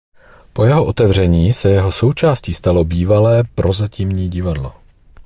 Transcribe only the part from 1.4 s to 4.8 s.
se jeho součástí stalo bývalé Prozatímní divadlo.